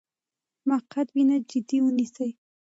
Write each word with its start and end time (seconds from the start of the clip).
مقعد 0.69 1.07
وینه 1.11 1.37
جدي 1.49 1.77
ونیسئ. 1.81 2.29